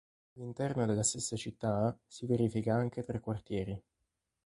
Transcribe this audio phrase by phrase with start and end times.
[0.37, 3.79] All'interno della stessa città si verifica anche tra quartieri.